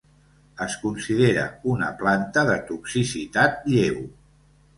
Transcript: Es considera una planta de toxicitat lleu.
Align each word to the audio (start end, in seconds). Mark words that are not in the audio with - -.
Es 0.65 0.77
considera 0.85 1.43
una 1.73 1.89
planta 1.99 2.45
de 2.49 2.57
toxicitat 2.71 3.71
lleu. 3.77 4.03